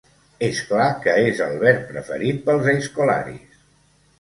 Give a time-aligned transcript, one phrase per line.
[0.45, 3.61] És clar que és el verb preferit pels aizkolaris.